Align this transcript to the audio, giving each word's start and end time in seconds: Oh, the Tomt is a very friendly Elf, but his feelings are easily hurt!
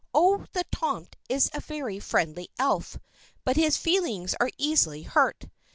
Oh, 0.15 0.47
the 0.53 0.63
Tomt 0.71 1.15
is 1.29 1.51
a 1.53 1.59
very 1.59 1.99
friendly 1.99 2.49
Elf, 2.57 2.97
but 3.45 3.55
his 3.55 3.77
feelings 3.77 4.33
are 4.39 4.49
easily 4.57 5.03
hurt! 5.03 5.45